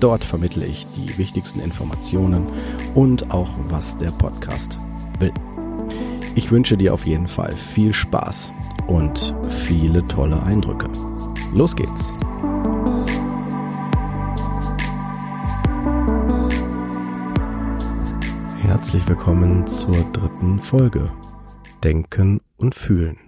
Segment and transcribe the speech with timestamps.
[0.00, 2.46] Dort vermittle ich die wichtigsten Informationen
[2.94, 4.78] und auch, was der Podcast
[5.18, 5.32] will.
[6.34, 8.52] Ich wünsche dir auf jeden Fall viel Spaß
[8.88, 10.86] und viele tolle Eindrücke.
[11.54, 12.12] Los geht's!
[18.60, 21.10] Herzlich willkommen zur dritten Folge.
[21.82, 23.18] Denken und Fühlen.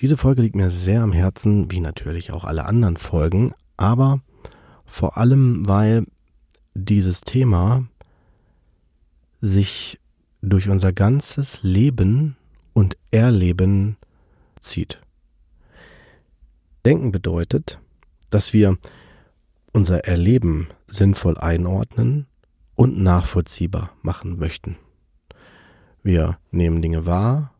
[0.00, 4.20] Diese Folge liegt mir sehr am Herzen, wie natürlich auch alle anderen Folgen, aber
[4.94, 6.06] vor allem, weil
[6.74, 7.84] dieses Thema
[9.40, 9.98] sich
[10.40, 12.36] durch unser ganzes Leben
[12.74, 13.96] und Erleben
[14.60, 15.00] zieht.
[16.84, 17.80] Denken bedeutet,
[18.30, 18.78] dass wir
[19.72, 22.26] unser Erleben sinnvoll einordnen
[22.76, 24.76] und nachvollziehbar machen möchten.
[26.04, 27.52] Wir nehmen Dinge wahr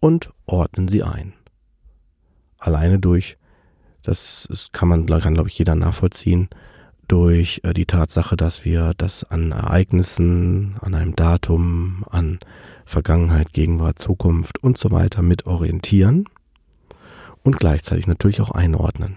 [0.00, 1.34] und ordnen sie ein.
[2.58, 3.38] Alleine durch,
[4.02, 6.48] das, kann man, kann glaube ich jeder nachvollziehen,
[7.10, 12.38] durch äh, die Tatsache, dass wir das an Ereignissen, an einem Datum, an
[12.84, 16.26] Vergangenheit, Gegenwart, Zukunft und so weiter mit orientieren
[17.42, 19.16] und gleichzeitig natürlich auch einordnen.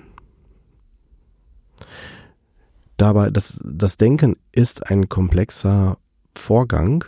[2.97, 5.97] Dabei, das, das Denken ist ein komplexer
[6.35, 7.05] Vorgang,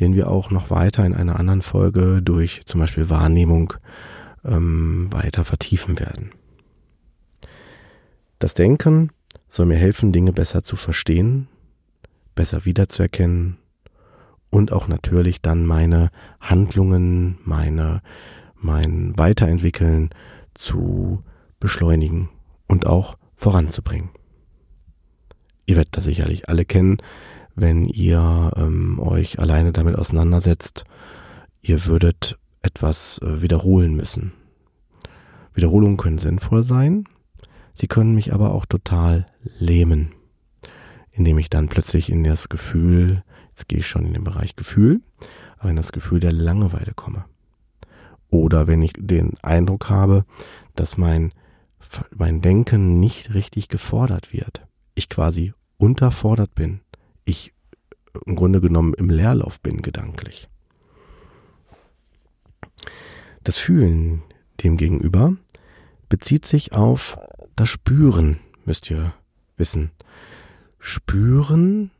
[0.00, 3.74] den wir auch noch weiter in einer anderen Folge durch zum Beispiel Wahrnehmung
[4.44, 6.32] ähm, weiter vertiefen werden.
[8.38, 9.10] Das Denken
[9.56, 11.48] soll mir helfen, Dinge besser zu verstehen,
[12.34, 13.56] besser wiederzuerkennen
[14.50, 18.02] und auch natürlich dann meine Handlungen, meine,
[18.54, 20.10] mein Weiterentwickeln
[20.54, 21.22] zu
[21.58, 22.28] beschleunigen
[22.68, 24.10] und auch voranzubringen.
[25.64, 26.98] Ihr werdet das sicherlich alle kennen,
[27.54, 30.84] wenn ihr ähm, euch alleine damit auseinandersetzt.
[31.62, 34.32] Ihr würdet etwas äh, wiederholen müssen.
[35.54, 37.06] Wiederholungen können sinnvoll sein,
[37.76, 39.26] sie können mich aber auch total
[39.58, 40.12] lähmen,
[41.12, 45.00] indem ich dann plötzlich in das Gefühl, jetzt gehe ich schon in den Bereich Gefühl,
[45.58, 47.24] aber in das Gefühl der Langeweile komme.
[48.28, 50.24] Oder wenn ich den Eindruck habe,
[50.74, 51.32] dass mein,
[52.14, 54.66] mein Denken nicht richtig gefordert wird
[54.96, 56.80] ich quasi unterfordert bin,
[57.24, 57.52] ich
[58.24, 60.48] im Grunde genommen im Leerlauf bin gedanklich.
[63.44, 64.22] Das Fühlen
[64.64, 65.36] demgegenüber
[66.08, 67.18] bezieht sich auf
[67.56, 69.14] das Spüren, müsst ihr
[69.56, 69.90] wissen.
[70.78, 71.90] Spüren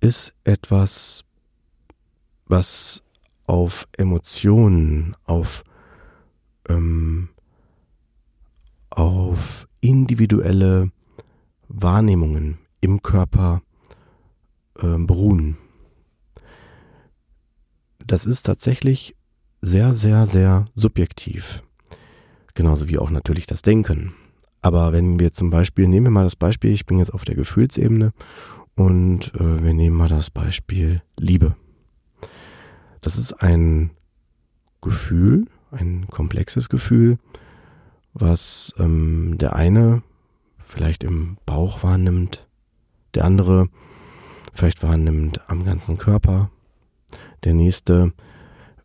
[0.00, 1.24] ist etwas,
[2.46, 3.02] was
[3.46, 5.64] auf Emotionen, auf,
[6.68, 7.30] ähm,
[8.90, 10.92] auf individuelle
[11.68, 13.62] Wahrnehmungen im Körper
[14.78, 15.56] äh, beruhen.
[18.06, 19.16] Das ist tatsächlich
[19.62, 21.62] sehr, sehr, sehr subjektiv.
[22.54, 24.14] Genauso wie auch natürlich das Denken.
[24.62, 27.34] Aber wenn wir zum Beispiel, nehmen wir mal das Beispiel, ich bin jetzt auf der
[27.34, 28.12] Gefühlsebene
[28.74, 31.56] und äh, wir nehmen mal das Beispiel Liebe.
[33.00, 33.90] Das ist ein
[34.82, 37.18] Gefühl, ein komplexes Gefühl,
[38.12, 40.02] was ähm, der eine
[40.58, 42.46] vielleicht im Bauch wahrnimmt,
[43.14, 43.68] der andere
[44.52, 46.50] vielleicht wahrnimmt am ganzen Körper,
[47.44, 48.12] der nächste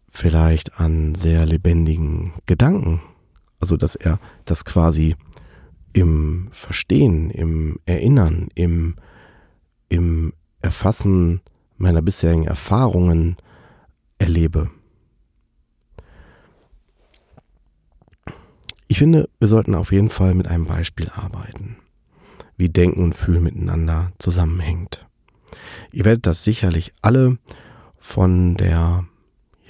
[0.07, 3.01] vielleicht an sehr lebendigen Gedanken,
[3.59, 5.15] also dass er das quasi
[5.95, 8.95] im Verstehen, im Erinnern, im,
[9.87, 11.39] im Erfassen
[11.77, 13.37] meiner bisherigen Erfahrungen
[14.17, 14.69] erlebe.
[18.89, 21.77] Ich finde, wir sollten auf jeden Fall mit einem Beispiel arbeiten,
[22.57, 25.07] wie Denken und Fühlen miteinander zusammenhängt.
[25.93, 27.37] Ihr werdet das sicherlich alle
[27.97, 29.05] von der,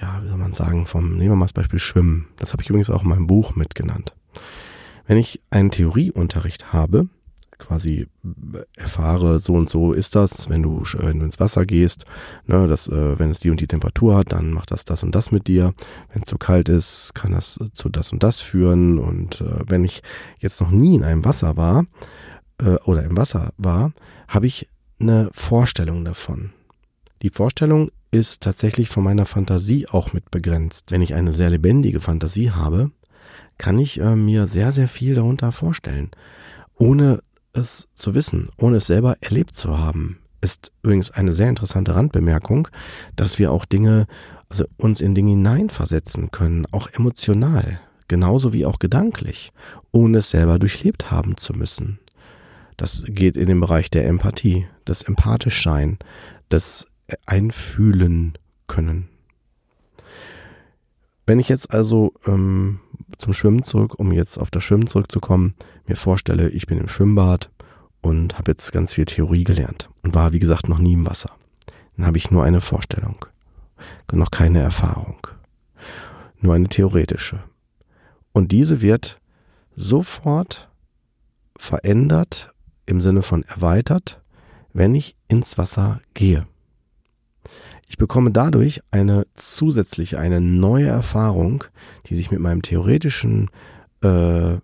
[0.02, 2.30] ja, wie soll man sagen, vom, nehmen wir mal das Beispiel Schwimmen.
[2.38, 4.16] Das habe ich übrigens auch in meinem Buch mitgenannt.
[5.08, 7.08] Wenn ich einen Theorieunterricht habe,
[7.58, 8.08] quasi
[8.76, 12.06] erfahre, so und so ist das, wenn du, wenn du ins Wasser gehst,
[12.46, 15.16] ne, das, äh, wenn es die und die Temperatur hat, dann macht das das und
[15.16, 15.74] das mit dir.
[16.12, 19.00] Wenn es zu kalt ist, kann das zu das und das führen.
[19.00, 20.02] Und äh, wenn ich
[20.40, 21.86] jetzt noch nie in einem Wasser war
[22.62, 23.94] äh, oder im Wasser war,
[24.28, 24.68] habe ich
[25.00, 26.52] eine Vorstellung davon.
[27.22, 30.92] Die Vorstellung ist tatsächlich von meiner Fantasie auch mit begrenzt.
[30.92, 32.92] Wenn ich eine sehr lebendige Fantasie habe,
[33.58, 36.12] kann ich äh, mir sehr, sehr viel darunter vorstellen,
[36.76, 37.22] ohne
[37.54, 40.20] es zu wissen, ohne es selber erlebt zu haben.
[40.42, 42.68] Ist übrigens eine sehr interessante Randbemerkung,
[43.16, 44.06] dass wir auch Dinge,
[44.50, 49.52] also uns in Dinge hineinversetzen können, auch emotional, genauso wie auch gedanklich,
[49.92, 52.00] ohne es selber durchlebt haben zu müssen.
[52.78, 55.98] Das geht in den Bereich der Empathie, des Empathischsein,
[56.52, 56.88] des
[57.26, 58.38] Einfühlen
[58.68, 59.10] können.
[61.26, 62.80] Wenn ich jetzt also ähm,
[63.18, 65.56] zum Schwimmen zurück, um jetzt auf das Schwimmen zurückzukommen,
[65.88, 67.52] mir vorstelle, ich bin im Schwimmbad
[68.02, 71.32] und habe jetzt ganz viel Theorie gelernt und war, wie gesagt, noch nie im Wasser.
[71.98, 73.26] Dann habe ich nur eine Vorstellung,
[74.12, 75.28] noch keine Erfahrung,
[76.40, 77.40] nur eine theoretische.
[78.34, 79.20] Und diese wird
[79.76, 80.70] sofort
[81.58, 82.54] verändert
[82.86, 84.22] im Sinne von erweitert,
[84.74, 86.46] wenn ich ins Wasser gehe.
[87.88, 91.64] Ich bekomme dadurch eine zusätzliche, eine neue Erfahrung,
[92.08, 93.50] die sich mit meinem theoretischen,
[94.02, 94.58] äh,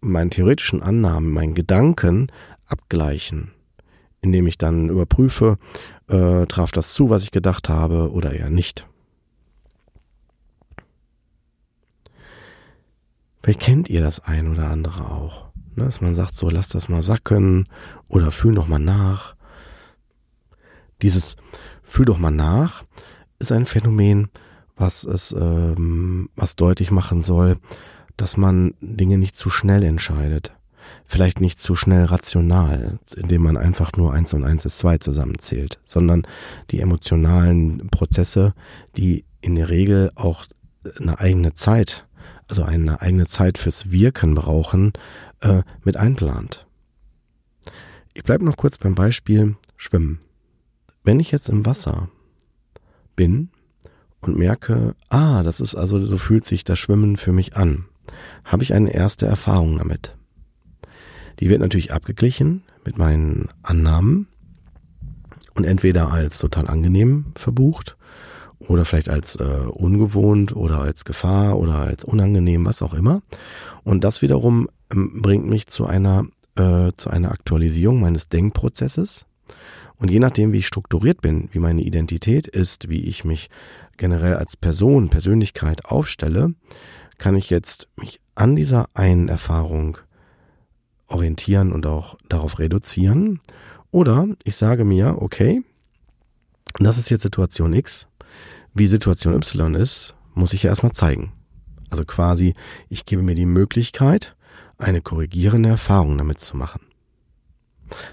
[0.00, 2.30] meinen theoretischen Annahmen, meinen Gedanken
[2.66, 3.52] abgleichen,
[4.20, 5.58] indem ich dann überprüfe,
[6.08, 8.86] äh, traf das zu, was ich gedacht habe oder eher nicht.
[13.42, 16.90] Vielleicht kennt ihr das ein oder andere auch, ne, dass man sagt, so lass das
[16.90, 17.66] mal sacken
[18.06, 19.36] oder fühl noch mal nach.
[21.00, 21.36] Dieses
[21.88, 22.84] Fühl doch mal nach
[23.38, 24.28] ist ein Phänomen,
[24.76, 27.56] was es, ähm, was deutlich machen soll,
[28.16, 30.52] dass man Dinge nicht zu schnell entscheidet.
[31.06, 35.80] Vielleicht nicht zu schnell rational, indem man einfach nur eins und eins ist zwei zusammenzählt,
[35.84, 36.26] sondern
[36.70, 38.54] die emotionalen Prozesse,
[38.96, 40.44] die in der Regel auch
[40.98, 42.06] eine eigene Zeit,
[42.48, 44.92] also eine eigene Zeit fürs Wirken brauchen,
[45.40, 46.66] äh, mit einplant.
[48.14, 50.20] Ich bleibe noch kurz beim Beispiel Schwimmen.
[51.08, 52.10] Wenn ich jetzt im Wasser
[53.16, 53.48] bin
[54.20, 57.86] und merke, ah, das ist also, so fühlt sich das Schwimmen für mich an,
[58.44, 60.18] habe ich eine erste Erfahrung damit.
[61.40, 64.26] Die wird natürlich abgeglichen mit meinen Annahmen
[65.54, 67.96] und entweder als total angenehm verbucht
[68.58, 73.22] oder vielleicht als äh, ungewohnt oder als Gefahr oder als unangenehm, was auch immer.
[73.82, 76.26] Und das wiederum ähm, bringt mich zu einer
[76.56, 79.24] äh, zu einer Aktualisierung meines Denkprozesses
[79.98, 83.50] und je nachdem, wie ich strukturiert bin, wie meine Identität ist, wie ich mich
[83.96, 86.54] generell als Person, Persönlichkeit aufstelle,
[87.18, 89.98] kann ich jetzt mich an dieser einen Erfahrung
[91.08, 93.40] orientieren und auch darauf reduzieren.
[93.90, 95.62] Oder ich sage mir, okay,
[96.78, 98.06] das ist jetzt Situation X.
[98.74, 101.32] Wie Situation Y ist, muss ich ja erstmal zeigen.
[101.90, 102.54] Also quasi,
[102.88, 104.36] ich gebe mir die Möglichkeit,
[104.76, 106.82] eine korrigierende Erfahrung damit zu machen.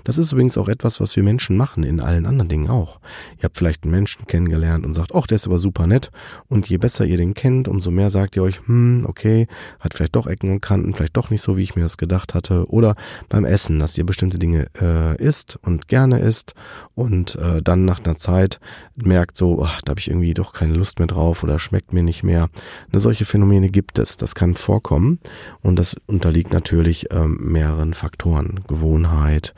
[0.03, 2.99] Das ist übrigens auch etwas, was wir Menschen machen, in allen anderen Dingen auch.
[3.37, 6.11] Ihr habt vielleicht einen Menschen kennengelernt und sagt, ach, der ist aber super nett.
[6.47, 9.47] Und je besser ihr den kennt, umso mehr sagt ihr euch, hm, okay,
[9.79, 12.33] hat vielleicht doch Ecken und Kanten, vielleicht doch nicht so, wie ich mir das gedacht
[12.33, 12.69] hatte.
[12.69, 12.95] Oder
[13.29, 16.53] beim Essen, dass ihr bestimmte Dinge äh, isst und gerne isst
[16.93, 18.59] und äh, dann nach einer Zeit
[18.95, 22.03] merkt so, ach, da habe ich irgendwie doch keine Lust mehr drauf oder schmeckt mir
[22.03, 22.49] nicht mehr.
[22.91, 25.19] Eine solche Phänomene gibt es, das kann vorkommen
[25.61, 28.61] und das unterliegt natürlich ähm, mehreren Faktoren.
[28.67, 29.53] Gewohnheit,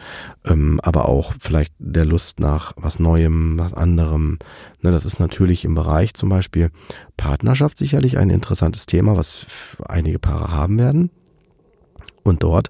[0.46, 4.40] ähm, aber auch vielleicht der Lust nach was Neuem, was anderem.
[4.82, 6.72] Ne, das ist natürlich im Bereich zum Beispiel
[7.18, 9.46] Partnerschaft sicherlich ein interessantes Thema, was
[9.88, 11.12] einige Paare haben werden.
[12.24, 12.70] Und dort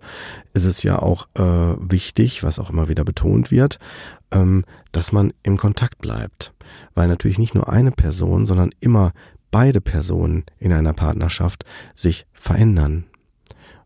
[0.53, 3.79] ist es ja auch äh, wichtig, was auch immer wieder betont wird,
[4.31, 6.53] ähm, dass man im Kontakt bleibt.
[6.93, 9.13] Weil natürlich nicht nur eine Person, sondern immer
[9.51, 11.65] beide Personen in einer Partnerschaft
[11.95, 13.05] sich verändern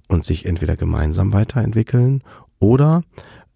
[0.07, 2.23] und sich entweder gemeinsam weiterentwickeln
[2.59, 3.03] oder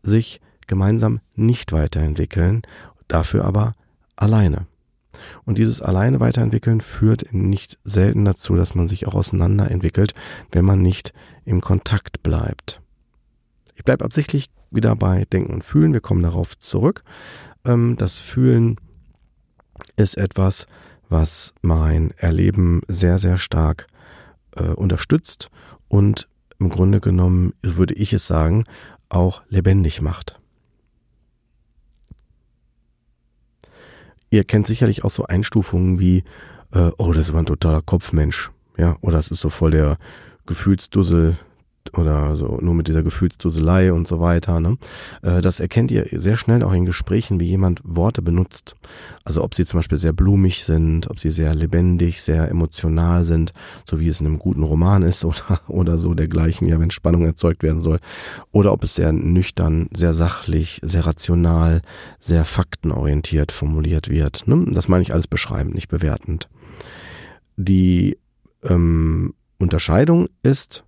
[0.06, 2.62] sich gemeinsam nicht weiterentwickeln,
[3.08, 3.74] dafür aber
[4.16, 4.68] alleine.
[5.46, 10.14] Und dieses alleine weiterentwickeln führt nicht selten dazu, dass man sich auch auseinanderentwickelt,
[10.52, 11.14] wenn man nicht
[11.46, 12.82] im Kontakt bleibt.
[13.76, 15.94] Ich bleibe absichtlich wieder bei Denken und Fühlen.
[15.94, 17.04] Wir kommen darauf zurück.
[17.66, 18.78] Ähm, das Fühlen
[19.96, 20.68] ist etwas,
[21.10, 23.88] was mein Erleben sehr, sehr stark
[24.56, 25.50] äh, unterstützt
[25.88, 26.28] und
[26.60, 28.64] im Grunde genommen, würde ich es sagen,
[29.10, 30.40] auch lebendig macht.
[34.30, 36.24] Ihr kennt sicherlich auch so Einstufungen wie,
[36.72, 39.98] äh, oh, das ist aber ein totaler Kopfmensch, ja, oder es ist so voll der
[40.46, 41.38] Gefühlsdussel,
[41.94, 44.60] oder so nur mit dieser Gefühlsduselei und so weiter.
[44.60, 44.78] Ne?
[45.22, 48.76] Äh, das erkennt ihr sehr schnell auch in Gesprächen, wie jemand Worte benutzt.
[49.24, 53.54] Also ob sie zum Beispiel sehr blumig sind, ob sie sehr lebendig, sehr emotional sind,
[53.90, 57.26] so wie es in einem guten Roman ist oder, oder so dergleichen, ja, wenn Spannung
[57.26, 58.00] erzeugt werden soll.
[58.52, 61.82] Oder ob es sehr nüchtern, sehr sachlich, sehr rational,
[62.20, 64.48] sehr faktenorientiert formuliert wird.
[64.48, 64.66] Ne?
[64.72, 66.50] Das meine ich alles beschreibend, nicht bewertend.
[67.58, 68.18] Die
[68.64, 70.85] ähm, Unterscheidung ist,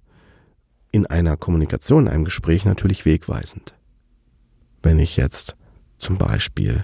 [0.91, 3.73] in einer Kommunikation, in einem Gespräch natürlich wegweisend.
[4.81, 5.55] Wenn ich jetzt
[5.99, 6.83] zum Beispiel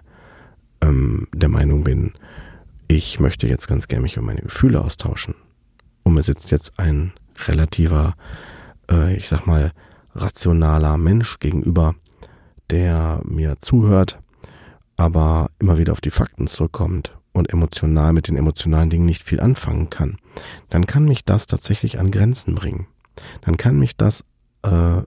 [0.81, 2.13] ähm, der Meinung bin,
[2.87, 5.35] ich möchte jetzt ganz gerne mich über meine Gefühle austauschen
[6.03, 7.13] und mir sitzt jetzt ein
[7.47, 8.15] relativer,
[8.89, 9.71] äh, ich sag mal,
[10.13, 11.95] rationaler Mensch gegenüber,
[12.69, 14.19] der mir zuhört,
[14.95, 19.39] aber immer wieder auf die Fakten zurückkommt und emotional mit den emotionalen Dingen nicht viel
[19.39, 20.17] anfangen kann,
[20.69, 22.87] dann kann mich das tatsächlich an Grenzen bringen.
[23.41, 24.23] Dann kann mich das
[24.63, 25.01] äh,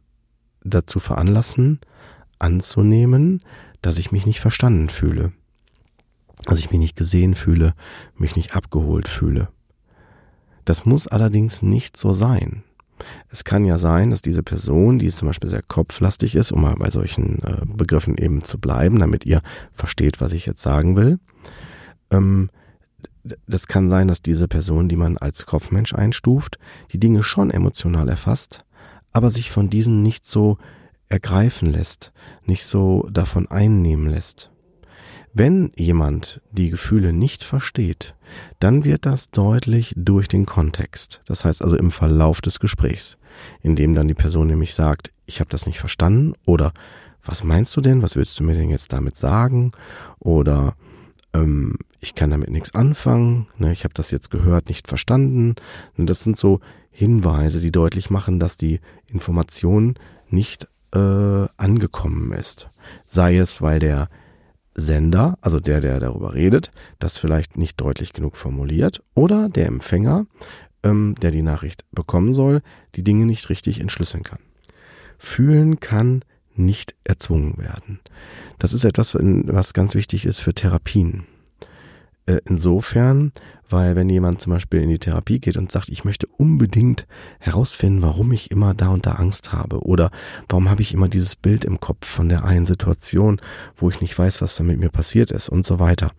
[0.62, 1.80] dazu veranlassen,
[2.38, 3.42] anzunehmen,
[3.82, 5.32] dass ich mich nicht verstanden fühle,
[6.44, 7.74] dass ich mich nicht gesehen fühle,
[8.16, 9.48] mich nicht abgeholt fühle.
[10.64, 12.64] Das muss allerdings nicht so sein.
[13.28, 16.74] Es kann ja sein, dass diese Person, die zum Beispiel sehr kopflastig ist, um mal
[16.76, 21.18] bei solchen äh, Begriffen eben zu bleiben, damit ihr versteht, was ich jetzt sagen will,
[22.10, 22.50] ähm,
[23.46, 26.58] das kann sein, dass diese Person, die man als Kopfmensch einstuft,
[26.92, 28.64] die Dinge schon emotional erfasst,
[29.12, 30.58] aber sich von diesen nicht so
[31.08, 32.12] ergreifen lässt,
[32.44, 34.50] nicht so davon einnehmen lässt.
[35.32, 38.14] Wenn jemand die Gefühle nicht versteht,
[38.58, 43.18] dann wird das deutlich durch den Kontext, das heißt also im Verlauf des Gesprächs,
[43.60, 46.72] indem dann die Person nämlich sagt, ich habe das nicht verstanden oder
[47.22, 49.72] was meinst du denn, was willst du mir denn jetzt damit sagen
[50.18, 50.74] oder
[51.34, 55.54] ähm, ich kann damit nichts anfangen, ne, ich habe das jetzt gehört, nicht verstanden.
[55.96, 56.60] Und das sind so
[56.90, 59.94] Hinweise, die deutlich machen, dass die Information
[60.28, 62.68] nicht äh, angekommen ist.
[63.04, 64.08] Sei es, weil der
[64.74, 70.26] Sender, also der, der darüber redet, das vielleicht nicht deutlich genug formuliert, oder der Empfänger,
[70.82, 72.62] ähm, der die Nachricht bekommen soll,
[72.94, 74.38] die Dinge nicht richtig entschlüsseln kann.
[75.18, 76.22] Fühlen kann
[76.54, 78.00] nicht erzwungen werden.
[78.58, 81.26] Das ist etwas, was ganz wichtig ist für Therapien.
[82.26, 83.32] Äh, insofern,
[83.68, 87.06] weil wenn jemand zum Beispiel in die Therapie geht und sagt, ich möchte unbedingt
[87.38, 90.10] herausfinden, warum ich immer da und da Angst habe oder
[90.48, 93.40] warum habe ich immer dieses Bild im Kopf von der einen Situation,
[93.76, 96.10] wo ich nicht weiß, was da mit mir passiert ist und so weiter,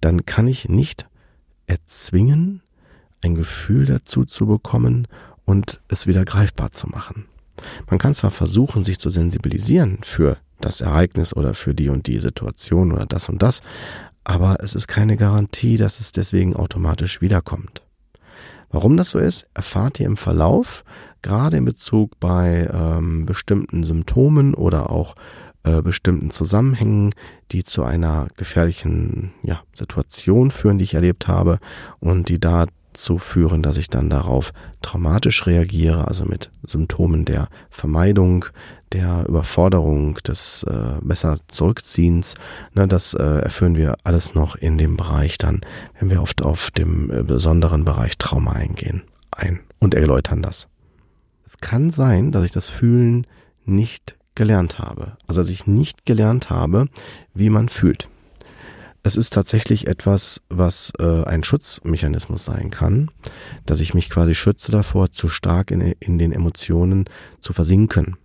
[0.00, 1.06] dann kann ich nicht
[1.66, 2.62] erzwingen,
[3.22, 5.06] ein Gefühl dazu zu bekommen
[5.44, 7.26] und es wieder greifbar zu machen.
[7.88, 12.18] Man kann zwar versuchen, sich zu sensibilisieren für das Ereignis oder für die und die
[12.18, 13.62] Situation oder das und das,
[14.24, 17.82] aber es ist keine Garantie, dass es deswegen automatisch wiederkommt.
[18.70, 20.84] Warum das so ist, erfahrt ihr im Verlauf,
[21.20, 25.14] gerade in Bezug bei ähm, bestimmten Symptomen oder auch
[25.64, 27.14] äh, bestimmten Zusammenhängen,
[27.52, 31.58] die zu einer gefährlichen ja, Situation führen, die ich erlebt habe
[32.00, 34.52] und die da zu führen, dass ich dann darauf
[34.82, 38.46] traumatisch reagiere, also mit Symptomen der Vermeidung,
[38.92, 42.34] der Überforderung, des äh, besser Zurückziehens.
[42.74, 45.60] Ne, das äh, erfüllen wir alles noch in dem Bereich dann,
[45.98, 50.68] wenn wir oft auf dem äh, besonderen Bereich Trauma eingehen, ein und erläutern das.
[51.44, 53.26] Es kann sein, dass ich das Fühlen
[53.64, 55.16] nicht gelernt habe.
[55.26, 56.86] Also dass ich nicht gelernt habe,
[57.34, 58.08] wie man fühlt.
[59.04, 63.10] Es ist tatsächlich etwas, was äh, ein Schutzmechanismus sein kann,
[63.66, 67.06] dass ich mich quasi schütze davor, zu stark in, in den Emotionen
[67.40, 68.16] zu versinken.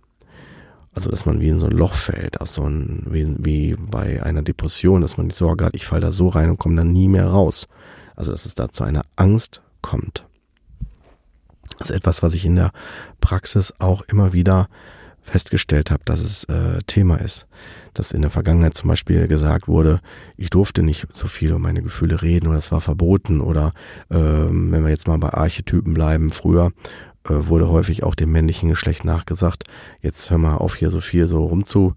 [0.98, 4.20] Also, dass man wie in so ein Loch fällt, aus so ein, wie, wie bei
[4.20, 6.90] einer Depression, dass man die Sorge hat, ich falle da so rein und komme dann
[6.90, 7.68] nie mehr raus.
[8.16, 10.26] Also, dass es da zu einer Angst kommt.
[11.78, 12.72] Das ist etwas, was ich in der
[13.20, 14.68] Praxis auch immer wieder
[15.22, 17.46] festgestellt habe, dass es äh, Thema ist.
[17.94, 20.00] Dass in der Vergangenheit zum Beispiel gesagt wurde,
[20.36, 23.72] ich durfte nicht so viel um meine Gefühle reden oder es war verboten oder
[24.10, 26.72] ähm, wenn wir jetzt mal bei Archetypen bleiben, früher
[27.34, 29.64] wurde häufig auch dem männlichen Geschlecht nachgesagt,
[30.00, 31.94] jetzt hör mal auf hier so viel so rumzu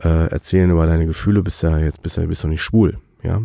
[0.00, 3.40] äh, erzählen über deine Gefühle, bist ja jetzt bist ja bist du nicht schwul, ja?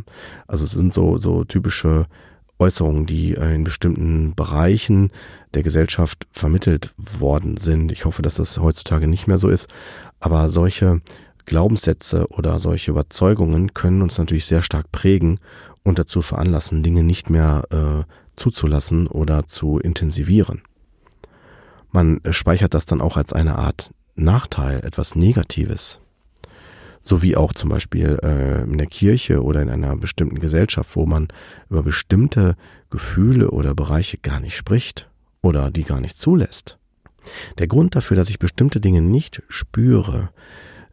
[0.47, 2.05] Also es sind so so typische
[2.59, 5.11] Äußerungen, die äh, in bestimmten Bereichen
[5.53, 7.91] der Gesellschaft vermittelt worden sind.
[7.91, 9.67] Ich hoffe, dass das heutzutage nicht mehr so ist.
[10.19, 11.01] Aber solche
[11.45, 15.39] Glaubenssätze oder solche Überzeugungen können uns natürlich sehr stark prägen
[15.83, 18.03] und dazu veranlassen, Dinge nicht mehr äh,
[18.35, 20.61] zuzulassen oder zu intensivieren.
[21.93, 25.99] Man speichert das dann auch als eine Art Nachteil, etwas Negatives
[27.03, 31.27] sowie auch zum Beispiel äh, in der Kirche oder in einer bestimmten Gesellschaft, wo man
[31.69, 32.55] über bestimmte
[32.89, 35.09] Gefühle oder Bereiche gar nicht spricht
[35.41, 36.79] oder die gar nicht zulässt.
[37.57, 40.29] Der Grund dafür, dass ich bestimmte Dinge nicht spüre,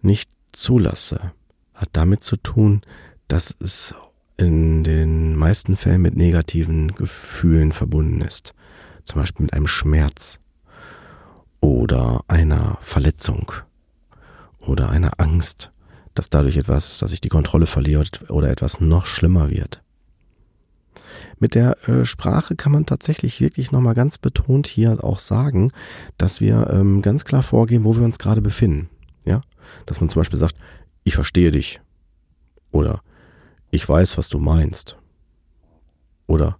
[0.02, 1.32] nicht zulasse,
[1.74, 2.82] hat damit zu tun,
[3.28, 3.94] dass es
[4.36, 8.52] in den meisten Fällen mit negativen Gefühlen verbunden ist.
[9.04, 10.40] Zum Beispiel mit einem Schmerz
[11.60, 13.52] oder einer Verletzung
[14.60, 15.70] oder einer Angst
[16.14, 19.82] dass dadurch etwas, dass ich die Kontrolle verliere oder etwas noch schlimmer wird.
[21.38, 25.72] Mit der äh, Sprache kann man tatsächlich wirklich nochmal ganz betont hier auch sagen,
[26.18, 28.90] dass wir ähm, ganz klar vorgehen, wo wir uns gerade befinden.
[29.24, 29.40] Ja,
[29.86, 30.56] dass man zum Beispiel sagt,
[31.04, 31.80] ich verstehe dich.
[32.70, 33.00] Oder
[33.70, 34.96] ich weiß, was du meinst.
[36.26, 36.58] Oder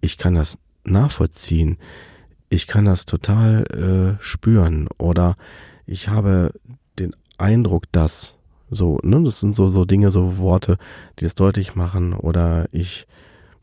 [0.00, 1.78] ich kann das nachvollziehen.
[2.48, 4.88] Ich kann das total äh, spüren.
[4.98, 5.36] Oder
[5.86, 6.52] ich habe
[6.98, 8.36] den Eindruck, dass
[8.70, 10.78] so, ne, das sind so, so Dinge, so Worte,
[11.18, 12.12] die es deutlich machen.
[12.12, 13.06] Oder ich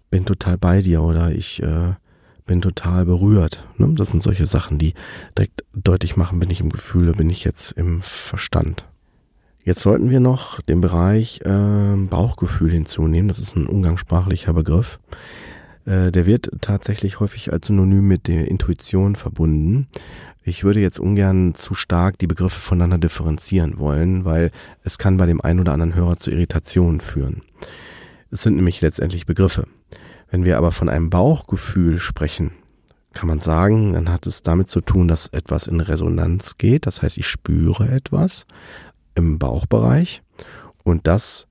[0.09, 1.01] bin total bei dir.
[1.01, 1.93] Oder ich äh,
[2.45, 3.65] bin total berührt.
[3.77, 3.93] Ne?
[3.95, 4.93] Das sind solche Sachen, die
[5.37, 8.85] direkt deutlich machen, bin ich im Gefühl, bin ich jetzt im Verstand.
[9.63, 13.27] Jetzt sollten wir noch den Bereich äh, Bauchgefühl hinzunehmen.
[13.27, 14.99] Das ist ein umgangssprachlicher Begriff.
[15.85, 19.87] Äh, der wird tatsächlich häufig als Synonym mit der Intuition verbunden.
[20.43, 24.51] Ich würde jetzt ungern zu stark die Begriffe voneinander differenzieren wollen, weil
[24.83, 27.41] es kann bei dem einen oder anderen Hörer zu Irritationen führen.
[28.31, 29.67] Es sind nämlich letztendlich Begriffe.
[30.29, 32.51] Wenn wir aber von einem Bauchgefühl sprechen,
[33.13, 36.85] kann man sagen, dann hat es damit zu tun, dass etwas in Resonanz geht.
[36.85, 38.45] Das heißt, ich spüre etwas
[39.13, 40.21] im Bauchbereich
[40.83, 41.47] und das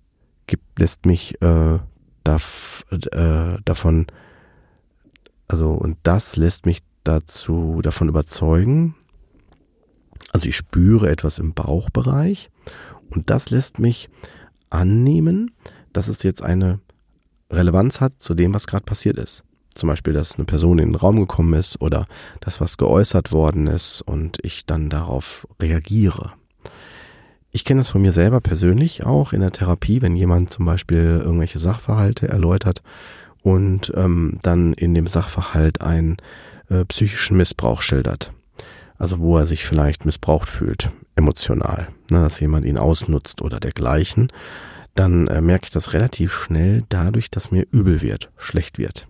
[0.47, 1.79] gibt, lässt mich äh,
[2.23, 4.07] darf, äh, davon,
[5.49, 8.95] also und das lässt mich dazu davon überzeugen.
[10.33, 12.51] Also ich spüre etwas im Bauchbereich
[13.11, 14.09] und das lässt mich
[14.71, 15.53] annehmen,
[15.93, 16.81] dass es jetzt eine
[17.51, 19.45] Relevanz hat zu dem, was gerade passiert ist.
[19.75, 22.07] Zum Beispiel, dass eine Person in den Raum gekommen ist oder
[22.41, 26.33] dass was geäußert worden ist und ich dann darauf reagiere.
[27.51, 31.23] Ich kenne das von mir selber persönlich auch in der Therapie, wenn jemand zum Beispiel
[31.25, 32.83] irgendwelche Sachverhalte erläutert
[33.45, 36.17] und ähm, dann in dem Sachverhalt einen
[36.71, 38.33] äh, psychischen Missbrauch schildert.
[38.97, 44.33] Also wo er sich vielleicht missbraucht fühlt, emotional, ne, dass jemand ihn ausnutzt oder dergleichen,
[44.95, 49.09] dann äh, merke ich das relativ schnell dadurch, dass mir übel wird, schlecht wird.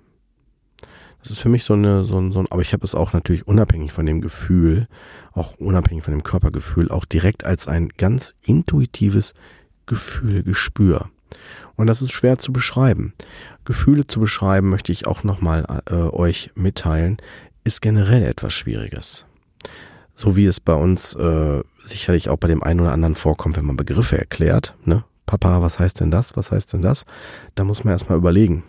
[1.21, 3.13] Das ist für mich so eine, so ein, so ein aber ich habe es auch
[3.13, 4.89] natürlich unabhängig von dem Gefühl,
[5.33, 9.33] auch unabhängig von dem Körpergefühl, auch direkt als ein ganz intuitives
[9.87, 11.09] Gefühl, Gespür.
[11.77, 13.15] Und das ist schwer zu beschreiben.
[13.65, 17.19] Gefühle zu beschreiben, möchte ich auch nochmal äh, euch mitteilen,
[17.65, 19.25] ist generell etwas Schwieriges.
[20.15, 23.65] So wie es bei uns äh, sicherlich auch bei dem einen oder anderen vorkommt, wenn
[23.65, 25.05] man Begriffe erklärt, ne?
[25.27, 26.37] Papa, was heißt denn das?
[26.37, 27.07] Was heißt denn das?
[27.55, 28.63] Da muss man erstmal überlegen,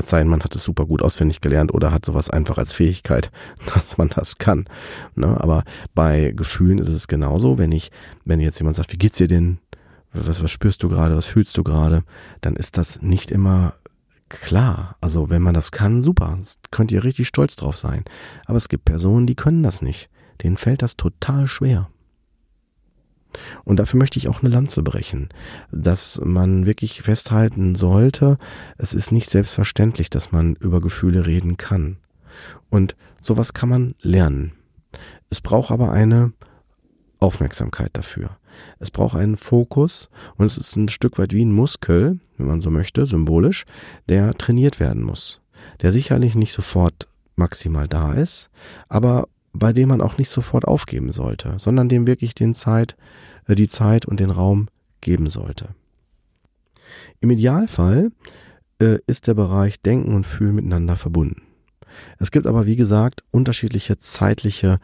[0.00, 2.72] es sei denn, man hat es super gut auswendig gelernt oder hat sowas einfach als
[2.72, 3.30] Fähigkeit,
[3.74, 4.64] dass man das kann.
[5.14, 5.38] Ne?
[5.40, 7.58] Aber bei Gefühlen ist es genauso.
[7.58, 7.90] Wenn ich,
[8.24, 9.58] wenn jetzt jemand sagt, wie geht's dir denn?
[10.12, 11.16] Was, was spürst du gerade?
[11.16, 12.02] Was fühlst du gerade?
[12.40, 13.74] Dann ist das nicht immer
[14.30, 14.96] klar.
[15.00, 16.38] Also wenn man das kann, super.
[16.70, 18.04] Könnt ihr richtig stolz drauf sein.
[18.46, 20.08] Aber es gibt Personen, die können das nicht.
[20.42, 21.90] Denen fällt das total schwer.
[23.64, 25.28] Und dafür möchte ich auch eine Lanze brechen,
[25.70, 28.38] dass man wirklich festhalten sollte,
[28.76, 31.98] es ist nicht selbstverständlich, dass man über Gefühle reden kann.
[32.70, 34.52] Und sowas kann man lernen.
[35.28, 36.32] Es braucht aber eine
[37.20, 38.36] Aufmerksamkeit dafür.
[38.78, 42.60] Es braucht einen Fokus und es ist ein Stück weit wie ein Muskel, wenn man
[42.60, 43.64] so möchte, symbolisch,
[44.08, 45.40] der trainiert werden muss.
[45.82, 48.50] Der sicherlich nicht sofort maximal da ist,
[48.88, 52.96] aber bei dem man auch nicht sofort aufgeben sollte, sondern dem wirklich den Zeit,
[53.46, 54.68] äh, die Zeit und den Raum
[55.00, 55.70] geben sollte.
[57.20, 58.10] Im Idealfall
[58.80, 61.42] äh, ist der Bereich Denken und Fühlen miteinander verbunden.
[62.18, 64.78] Es gibt aber, wie gesagt, unterschiedliche zeitliche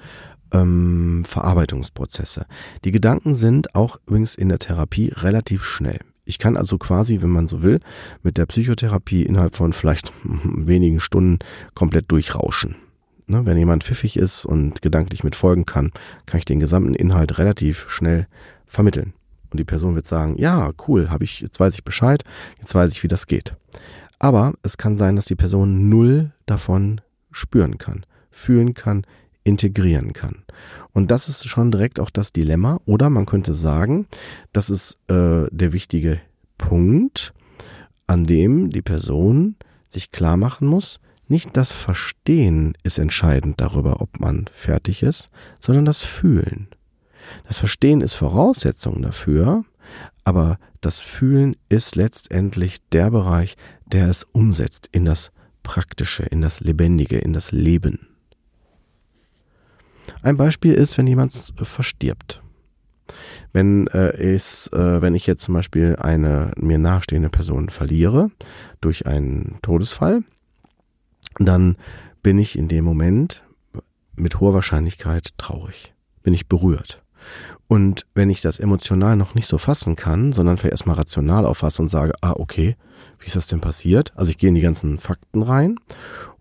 [0.53, 2.47] ähm, Verarbeitungsprozesse.
[2.85, 6.01] Die Gedanken sind auch übrigens in der Therapie relativ schnell.
[6.25, 7.81] Ich kann also quasi, wenn man so will,
[8.23, 11.39] mit der Psychotherapie innerhalb von vielleicht wenigen Stunden
[11.75, 12.77] komplett durchrauschen.
[13.29, 15.91] Ne, wenn jemand pfiffig ist und gedanklich mitfolgen kann,
[16.27, 18.29] kann ich den gesamten Inhalt relativ schnell
[18.67, 19.15] vermitteln.
[19.51, 22.23] Und die Person wird sagen, ja, cool, habe ich, jetzt weiß ich Bescheid,
[22.61, 23.55] jetzt weiß ich, wie das geht.
[24.19, 27.01] Aber es kann sein, dass die Person null davon
[27.31, 29.07] spüren kann, fühlen kann,
[29.45, 30.45] integrieren kann.
[30.93, 32.81] Und das ist schon direkt auch das Dilemma.
[32.87, 34.07] Oder man könnte sagen,
[34.53, 36.21] das ist äh, der wichtige
[36.59, 37.33] Punkt,
[38.07, 39.57] an dem die Person
[39.89, 45.85] sich klar machen muss, nicht das Verstehen ist entscheidend darüber, ob man fertig ist, sondern
[45.85, 46.69] das Fühlen.
[47.47, 49.65] Das Verstehen ist Voraussetzung dafür,
[50.25, 56.61] aber das Fühlen ist letztendlich der Bereich, der es umsetzt in das Praktische, in das
[56.61, 58.09] Lebendige, in das Leben.
[60.23, 62.43] Ein Beispiel ist, wenn jemand verstirbt.
[63.53, 68.31] Wenn, äh, es, äh, wenn ich jetzt zum Beispiel eine mir nahestehende Person verliere
[68.81, 70.23] durch einen Todesfall,
[71.39, 71.77] dann
[72.23, 73.45] bin ich in dem Moment
[74.17, 77.03] mit hoher Wahrscheinlichkeit traurig, bin ich berührt.
[77.69, 81.83] Und wenn ich das emotional noch nicht so fassen kann, sondern vielleicht erstmal rational auffasse
[81.83, 82.77] und sage, ah, okay,
[83.19, 84.13] wie ist das denn passiert?
[84.15, 85.77] Also ich gehe in die ganzen Fakten rein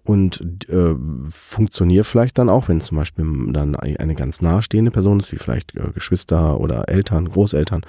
[0.06, 0.96] und äh,
[1.32, 5.76] funktioniere vielleicht dann auch, wenn zum Beispiel dann eine ganz nahestehende Person ist, wie vielleicht
[5.76, 7.82] äh, Geschwister oder Eltern, Großeltern,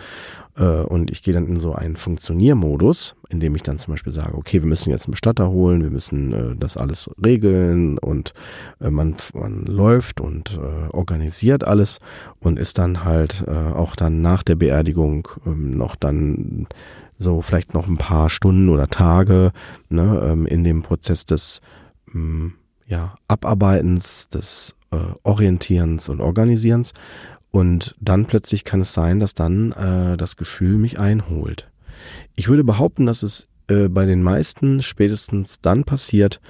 [0.57, 4.13] äh, und ich gehe dann in so einen Funktioniermodus, in dem ich dann zum Beispiel
[4.13, 8.33] sage, okay, wir müssen jetzt einen Bestatter holen, wir müssen äh, das alles regeln und
[8.81, 12.01] äh, man, man läuft und äh, organisiert alles
[12.41, 16.67] und ist dann halt äh, auch dann nach der Beerdigung ähm, noch dann
[17.19, 19.53] so vielleicht noch ein paar Stunden oder Tage
[19.89, 21.61] ne, ähm, in dem Prozess des
[22.17, 22.55] ähm,
[22.87, 26.93] ja, Abarbeitens, des äh, Orientierens und Organisierens.
[27.51, 31.71] Und dann plötzlich kann es sein, dass dann äh, das Gefühl mich einholt.
[32.35, 36.41] Ich würde behaupten, dass es äh, bei den meisten spätestens dann passiert,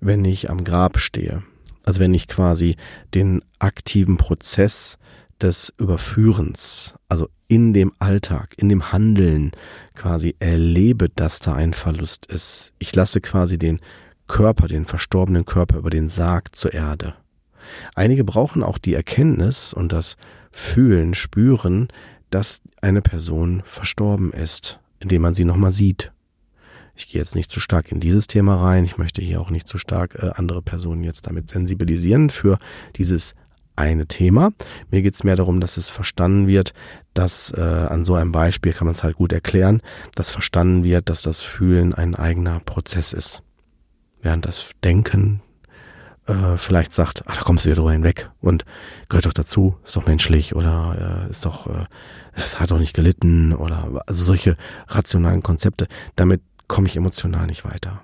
[0.00, 1.42] wenn ich am Grab stehe.
[1.84, 2.76] Also wenn ich quasi
[3.14, 4.98] den aktiven Prozess
[5.40, 9.52] des Überführens, also in dem Alltag, in dem Handeln
[9.94, 12.74] quasi erlebe, dass da ein Verlust ist.
[12.78, 13.80] Ich lasse quasi den
[14.28, 17.14] Körper, den verstorbenen Körper über den Sarg zur Erde.
[17.94, 20.16] Einige brauchen auch die Erkenntnis und das
[20.52, 21.88] Fühlen, Spüren,
[22.30, 26.12] dass eine Person verstorben ist, indem man sie nochmal sieht.
[26.94, 28.84] Ich gehe jetzt nicht zu stark in dieses Thema rein.
[28.84, 32.58] Ich möchte hier auch nicht zu stark äh, andere Personen jetzt damit sensibilisieren für
[32.96, 33.34] dieses
[33.76, 34.50] eine Thema.
[34.90, 36.72] Mir geht es mehr darum, dass es verstanden wird,
[37.14, 39.80] dass äh, an so einem Beispiel kann man es halt gut erklären,
[40.16, 43.44] dass verstanden wird, dass das Fühlen ein eigener Prozess ist
[44.22, 45.42] während das Denken
[46.28, 48.64] äh, vielleicht sagt, ach, da kommst du wieder drüber hinweg und
[49.08, 51.86] gehört doch dazu, ist doch menschlich oder äh, ist doch, äh,
[52.34, 54.56] es hat doch nicht gelitten oder also solche
[54.88, 58.02] rationalen Konzepte, damit komme ich emotional nicht weiter.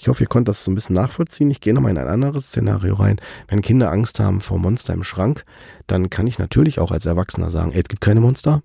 [0.00, 1.50] Ich hoffe, ihr konntet das so ein bisschen nachvollziehen.
[1.50, 3.20] Ich gehe nochmal in ein anderes Szenario rein.
[3.48, 5.44] Wenn Kinder Angst haben vor Monster im Schrank,
[5.88, 8.62] dann kann ich natürlich auch als Erwachsener sagen, ey, es gibt keine Monster.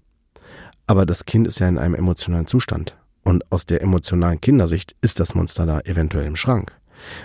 [0.85, 2.95] Aber das Kind ist ja in einem emotionalen Zustand.
[3.23, 6.73] Und aus der emotionalen Kindersicht ist das Monster da eventuell im Schrank.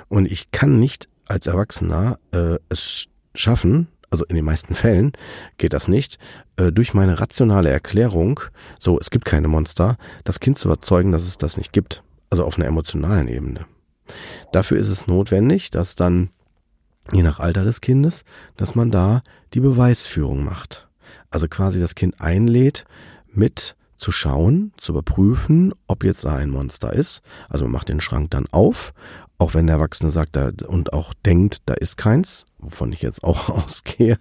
[0.08, 5.12] Und ich kann nicht als Erwachsener äh, es schaffen, also in den meisten Fällen
[5.58, 6.18] geht das nicht,
[6.56, 8.40] äh, durch meine rationale Erklärung,
[8.78, 12.02] so es gibt keine Monster, das Kind zu überzeugen, dass es das nicht gibt.
[12.30, 13.66] Also auf einer emotionalen Ebene.
[14.52, 16.30] Dafür ist es notwendig, dass dann,
[17.12, 18.24] je nach Alter des Kindes,
[18.56, 19.22] dass man da
[19.54, 20.88] die Beweisführung macht.
[21.30, 22.84] Also quasi das Kind einlädt,
[23.30, 27.20] mit zu schauen, zu überprüfen, ob jetzt da ein Monster ist.
[27.48, 28.94] Also man macht den Schrank dann auf,
[29.38, 33.24] auch wenn der Erwachsene sagt da, und auch denkt, da ist keins, wovon ich jetzt
[33.24, 34.18] auch ausgehe,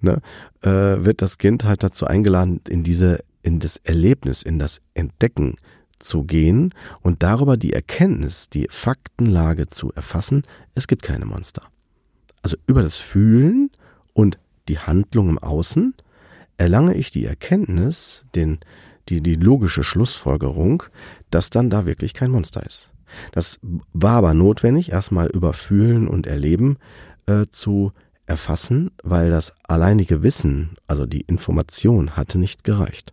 [0.00, 0.20] ne,
[0.62, 5.56] äh, wird das Kind halt dazu eingeladen, in diese, in das Erlebnis, in das Entdecken
[5.98, 10.42] zu gehen und darüber die Erkenntnis, die Faktenlage zu erfassen,
[10.74, 11.62] es gibt keine Monster.
[12.42, 13.70] Also über das Fühlen
[14.12, 15.94] und die Handlung im Außen
[16.56, 18.60] erlange ich die Erkenntnis, den,
[19.08, 20.84] die, die logische Schlussfolgerung,
[21.30, 22.90] dass dann da wirklich kein Monster ist.
[23.32, 23.58] Das
[23.92, 26.78] war aber notwendig, erstmal über Fühlen und Erleben
[27.26, 27.92] äh, zu
[28.26, 33.12] erfassen, weil das alleinige Wissen, also die Information, hatte nicht gereicht.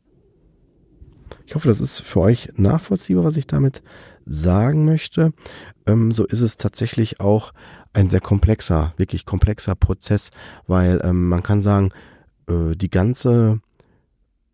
[1.46, 3.82] Ich hoffe, das ist für euch nachvollziehbar, was ich damit
[4.26, 5.34] sagen möchte.
[5.86, 7.54] Ähm, so ist es tatsächlich auch
[7.94, 10.32] ein sehr komplexer, wirklich komplexer Prozess,
[10.68, 11.92] weil ähm, man kann sagen,
[12.48, 13.60] äh, die ganze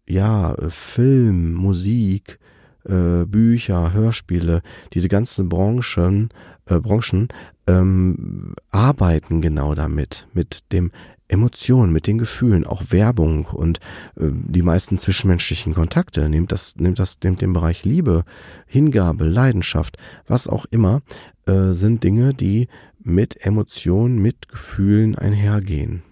[0.07, 2.39] ja, äh, Film, Musik,
[2.85, 4.61] äh, Bücher, Hörspiele,
[4.93, 6.29] diese ganzen Branchen,
[6.65, 7.27] äh, Branchen
[7.67, 10.91] ähm, arbeiten genau damit, mit dem
[11.27, 13.79] Emotionen, mit den Gefühlen, auch Werbung und
[14.15, 18.23] äh, die meisten zwischenmenschlichen Kontakte, nimmt das, nimmt das, nimmt den Bereich Liebe,
[18.65, 21.01] Hingabe, Leidenschaft, was auch immer,
[21.45, 22.69] äh, sind Dinge, die
[23.03, 26.03] mit Emotionen, mit Gefühlen einhergehen.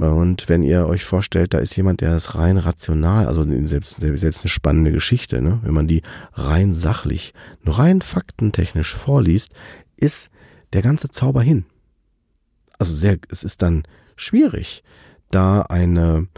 [0.00, 4.44] Und wenn ihr euch vorstellt, da ist jemand, der ist rein rational, also selbst, selbst
[4.44, 5.58] eine spannende Geschichte, ne?
[5.62, 6.02] wenn man die
[6.34, 7.34] rein sachlich,
[7.64, 9.52] nur rein faktentechnisch vorliest,
[9.96, 10.30] ist
[10.72, 11.64] der ganze Zauber hin.
[12.78, 13.82] Also sehr, es ist dann
[14.14, 14.84] schwierig,
[15.30, 16.28] da eine,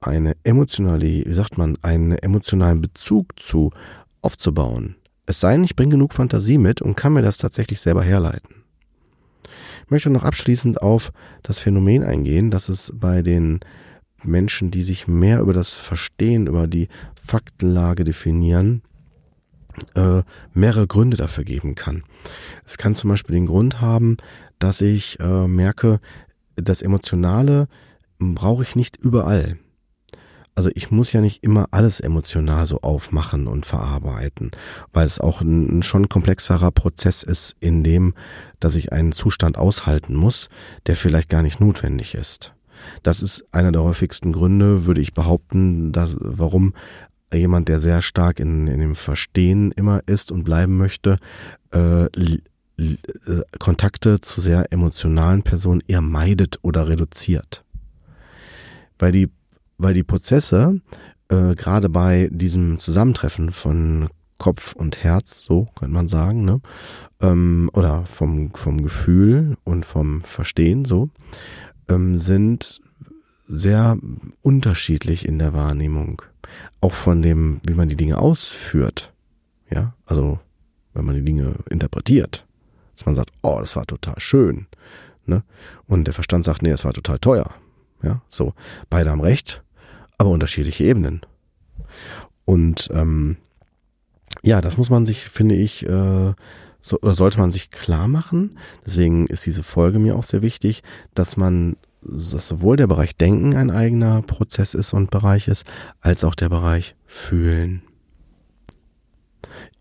[0.00, 3.70] eine emotionale, wie sagt man, einen emotionalen Bezug zu
[4.20, 4.96] aufzubauen.
[5.24, 8.57] Es sei denn, ich bringe genug Fantasie mit und kann mir das tatsächlich selber herleiten.
[9.88, 13.60] Möchte noch abschließend auf das Phänomen eingehen, dass es bei den
[14.24, 16.88] Menschen, die sich mehr über das Verstehen, über die
[17.24, 18.82] Faktenlage definieren,
[19.94, 20.22] äh,
[20.52, 22.02] mehrere Gründe dafür geben kann.
[22.66, 24.16] Es kann zum Beispiel den Grund haben,
[24.58, 26.00] dass ich äh, merke,
[26.56, 27.68] das Emotionale
[28.18, 29.58] brauche ich nicht überall
[30.58, 34.50] also ich muss ja nicht immer alles emotional so aufmachen und verarbeiten,
[34.92, 38.12] weil es auch ein, schon komplexerer Prozess ist, in dem,
[38.58, 40.48] dass ich einen Zustand aushalten muss,
[40.88, 42.54] der vielleicht gar nicht notwendig ist.
[43.04, 46.74] Das ist einer der häufigsten Gründe, würde ich behaupten, dass, warum
[47.32, 51.18] jemand, der sehr stark in, in dem Verstehen immer ist und bleiben möchte,
[51.72, 52.96] äh, äh,
[53.60, 57.64] Kontakte zu sehr emotionalen Personen eher meidet oder reduziert.
[58.98, 59.28] Weil die,
[59.78, 60.80] weil die Prozesse
[61.28, 66.60] äh, gerade bei diesem Zusammentreffen von Kopf und Herz, so könnte man sagen, ne?
[67.20, 71.10] Ähm, oder vom, vom Gefühl und vom Verstehen, so,
[71.88, 72.80] ähm, sind
[73.48, 73.98] sehr
[74.42, 76.22] unterschiedlich in der Wahrnehmung.
[76.80, 79.12] Auch von dem, wie man die Dinge ausführt.
[79.70, 80.38] Ja, also,
[80.94, 82.46] wenn man die Dinge interpretiert.
[82.94, 84.66] Dass man sagt, oh, das war total schön.
[85.26, 85.42] Ne?
[85.86, 87.50] Und der Verstand sagt, nee, es war total teuer.
[88.02, 88.54] Ja, so.
[88.90, 89.62] Beide haben recht,
[90.18, 91.22] aber unterschiedliche Ebenen.
[92.44, 93.36] Und ähm,
[94.42, 96.34] ja, das muss man sich, finde ich, äh,
[96.80, 98.58] so, sollte man sich klar machen.
[98.86, 100.82] Deswegen ist diese Folge mir auch sehr wichtig,
[101.14, 105.66] dass man dass sowohl der Bereich Denken ein eigener Prozess ist und Bereich ist,
[106.00, 107.82] als auch der Bereich Fühlen.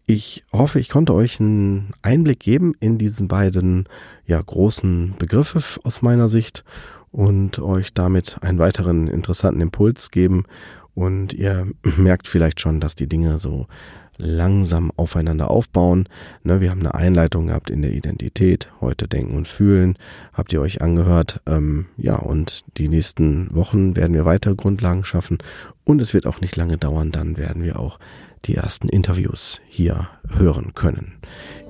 [0.07, 3.87] Ich hoffe, ich konnte euch einen Einblick geben in diesen beiden
[4.25, 6.63] ja, großen Begriffe aus meiner Sicht
[7.17, 10.43] und euch damit einen weiteren interessanten Impuls geben.
[10.93, 11.65] Und ihr
[11.97, 13.65] merkt vielleicht schon, dass die Dinge so
[14.17, 16.07] langsam aufeinander aufbauen.
[16.43, 19.97] Ne, wir haben eine Einleitung gehabt in der Identität, heute Denken und Fühlen,
[20.31, 21.41] habt ihr euch angehört.
[21.47, 25.39] Ähm, ja, und die nächsten Wochen werden wir weitere Grundlagen schaffen
[25.85, 27.99] und es wird auch nicht lange dauern, dann werden wir auch
[28.45, 31.15] die ersten Interviews hier hören können.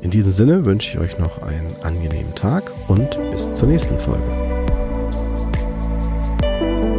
[0.02, 4.57] In diesem Sinne wünsche ich euch noch einen angenehmen Tag und bis zur nächsten Folge.
[6.60, 6.97] Thank you.